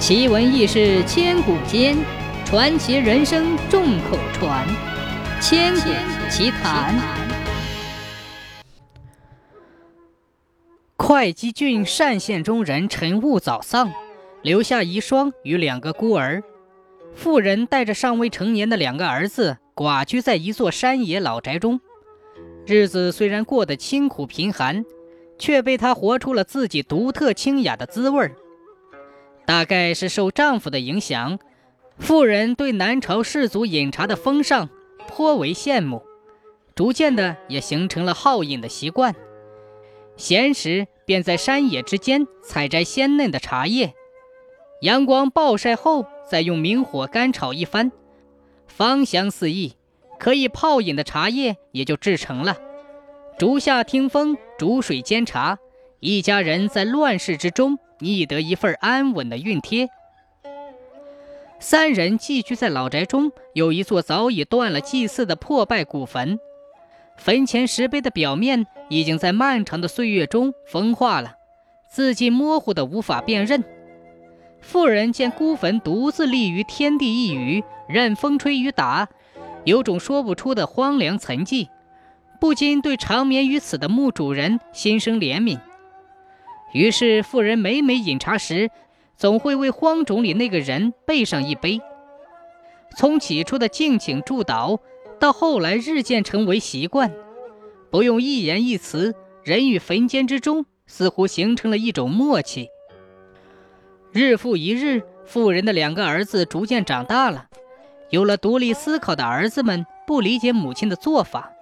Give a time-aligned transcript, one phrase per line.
[0.00, 1.94] 奇闻异事千古间，
[2.46, 4.66] 传奇人生众口传。
[5.42, 5.90] 千古
[6.30, 6.98] 奇谈。
[10.96, 13.92] 会稽郡单县中人陈悟早丧，
[14.40, 16.42] 留下遗孀与两个孤儿。
[17.14, 21.78] 妇人带着尚未成年的两个儿子，寡居在一座山野老宅中。
[22.64, 24.82] 日子虽然过得清苦贫寒，
[25.38, 28.34] 却被她活出了自己独特清雅的滋味儿。
[29.50, 31.40] 大概是受丈夫的影响，
[31.98, 34.68] 妇人对南朝士族饮茶的风尚
[35.08, 36.04] 颇为羡慕，
[36.76, 39.12] 逐渐的也形成了好饮的习惯。
[40.16, 43.92] 闲时便在山野之间采摘鲜嫩的茶叶，
[44.82, 47.90] 阳光暴晒后，再用明火干炒一番，
[48.68, 49.74] 芳香四溢，
[50.20, 52.56] 可以泡饮的茶叶也就制成了。
[53.36, 55.58] 竹下听风，煮水煎茶，
[55.98, 57.80] 一家人在乱世之中。
[58.00, 59.88] 觅得一份安稳的熨帖。
[61.58, 66.38] 三人寄居在老宅中，有一座早已断了祭祀的破败古坟。
[67.16, 71.34] 坟前石碑的表面已经在漫长的岁月中风化了，
[71.90, 73.62] 字迹模糊的无法辨认。
[74.62, 79.08] 妇人见孤坟独自立于天地一隅，任风吹雨打，
[79.64, 81.68] 有种说不出的荒凉沉寂，
[82.40, 85.58] 不禁对长眠于此的墓主人心生怜悯。
[86.72, 88.70] 于是，妇人每每饮茶时，
[89.16, 91.80] 总会为荒冢里那个人备上一杯。
[92.96, 94.78] 从起初的敬请祝祷，
[95.18, 97.12] 到后来日渐成为习惯，
[97.90, 102.68] 不用一言一词，人与坟间之中似乎形成了一种默契。
[104.12, 107.46] 日复一日，妇人的两个儿子逐渐长大了，
[108.10, 111.52] 有了独立思考的儿子们不理解母亲的做法，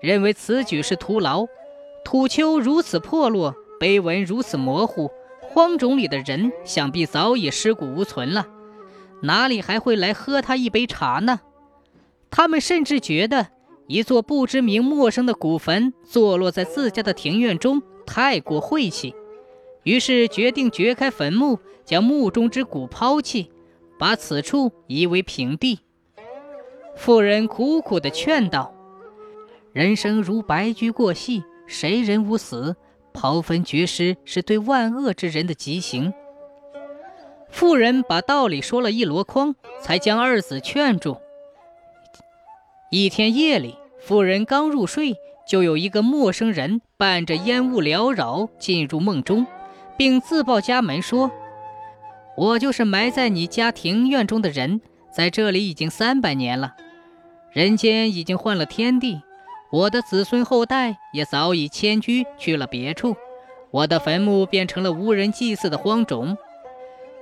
[0.00, 1.46] 认为此举是徒劳。
[2.04, 3.54] 土丘如此破落。
[3.78, 5.10] 碑文如此模糊，
[5.40, 8.46] 荒冢里的人想必早已尸骨无存了，
[9.22, 11.40] 哪里还会来喝他一杯茶呢？
[12.30, 13.48] 他们甚至觉得
[13.86, 19.14] 一座不知名、陌生的古坟坐落在自家的庭院中太过晦气，
[19.84, 23.50] 于是决定掘开坟墓，将墓中之骨抛弃，
[23.98, 25.80] 把此处夷为平地。
[26.96, 28.74] 妇人苦苦地劝道
[29.72, 32.74] ：“人生如白驹过隙，谁人无死？”
[33.16, 36.12] 刨坟掘尸是对万恶之人的极刑。
[37.48, 41.16] 妇人把道理说了一箩筐，才将二子劝住。
[42.90, 45.14] 一天夜里，妇人刚入睡，
[45.48, 49.46] 就有一个陌生人伴着烟雾缭绕进入梦中，
[49.96, 51.30] 并自报家门说
[52.36, 56.74] ：“我就是埋在你家庭院中的人，在这里已经三百年了，
[57.50, 59.22] 人间已经换了天地。”
[59.76, 63.14] 我的子孙后代也早已迁居去了别处，
[63.70, 66.38] 我的坟墓变成了无人祭祀的荒冢。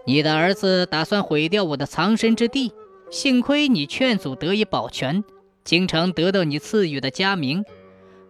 [0.04, 2.72] 你的儿子打算毁掉我的藏身之地，
[3.10, 5.24] 幸亏你劝阻得以保全，
[5.64, 7.64] 经常得到你赐予的佳名。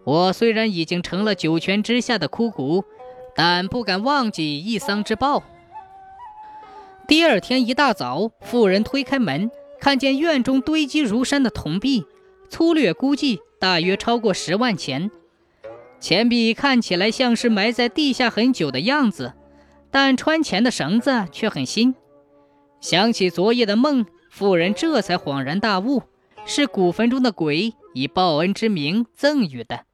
[0.04, 2.82] 我虽然已经成了九泉之下的枯骨，
[3.36, 5.42] 但不敢忘记一丧之报。
[7.06, 12.06] 第二天一大早，妇人推开门，看见院中堆积如山的铜币，
[12.48, 13.40] 粗略估计。
[13.64, 15.10] 大约超过十万钱，
[15.98, 19.32] 钱币看起来像是埋在地下很久的样子，
[19.90, 21.94] 但穿钱的绳子却很新。
[22.82, 26.02] 想起昨夜的梦，妇人这才恍然大悟，
[26.44, 29.86] 是古坟中的鬼以报恩之名赠予的。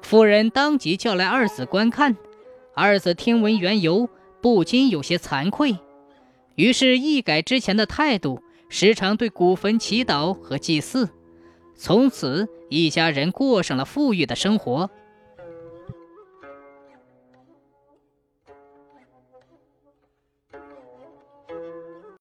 [0.00, 2.16] 妇人当即叫来二子观看，
[2.76, 4.08] 二子听闻缘由，
[4.40, 5.76] 不禁有些惭愧，
[6.54, 11.08] 于是一改之前的态度，时常对古坟祈祷和祭祀。
[11.76, 14.90] 从此，一家人过上了富裕的生活。